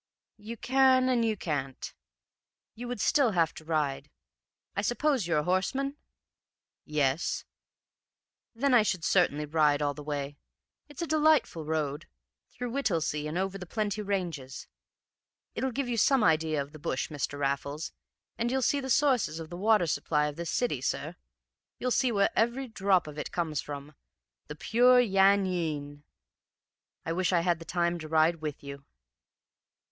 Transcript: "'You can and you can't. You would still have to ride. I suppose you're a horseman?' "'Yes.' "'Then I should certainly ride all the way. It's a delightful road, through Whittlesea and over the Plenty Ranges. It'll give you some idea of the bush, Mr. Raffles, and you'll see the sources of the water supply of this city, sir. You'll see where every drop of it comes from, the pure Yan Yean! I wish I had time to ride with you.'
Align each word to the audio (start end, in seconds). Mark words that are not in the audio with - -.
"'You 0.39 0.57
can 0.57 1.09
and 1.09 1.23
you 1.23 1.37
can't. 1.37 1.93
You 2.73 2.87
would 2.87 2.99
still 2.99 3.33
have 3.33 3.53
to 3.53 3.63
ride. 3.63 4.09
I 4.75 4.81
suppose 4.81 5.27
you're 5.27 5.37
a 5.37 5.43
horseman?' 5.43 5.95
"'Yes.' 6.85 7.45
"'Then 8.55 8.73
I 8.73 8.81
should 8.81 9.03
certainly 9.03 9.45
ride 9.45 9.79
all 9.79 9.93
the 9.93 10.01
way. 10.01 10.37
It's 10.89 11.03
a 11.03 11.05
delightful 11.05 11.65
road, 11.65 12.07
through 12.49 12.71
Whittlesea 12.71 13.27
and 13.27 13.37
over 13.37 13.59
the 13.59 13.67
Plenty 13.67 14.01
Ranges. 14.01 14.67
It'll 15.53 15.71
give 15.71 15.87
you 15.87 15.97
some 15.97 16.23
idea 16.23 16.59
of 16.59 16.71
the 16.71 16.79
bush, 16.79 17.09
Mr. 17.09 17.37
Raffles, 17.37 17.91
and 18.39 18.49
you'll 18.49 18.63
see 18.63 18.79
the 18.79 18.89
sources 18.89 19.39
of 19.39 19.51
the 19.51 19.55
water 19.55 19.85
supply 19.85 20.25
of 20.25 20.35
this 20.35 20.49
city, 20.49 20.81
sir. 20.81 21.15
You'll 21.77 21.91
see 21.91 22.11
where 22.11 22.31
every 22.35 22.67
drop 22.67 23.05
of 23.05 23.19
it 23.19 23.31
comes 23.31 23.61
from, 23.61 23.93
the 24.47 24.55
pure 24.55 24.99
Yan 24.99 25.45
Yean! 25.45 26.03
I 27.05 27.13
wish 27.13 27.31
I 27.31 27.41
had 27.41 27.59
time 27.67 27.99
to 27.99 28.07
ride 28.07 28.37
with 28.41 28.63
you.' 28.63 28.83